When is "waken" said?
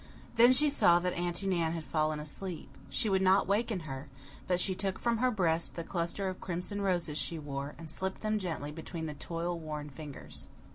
3.45-3.81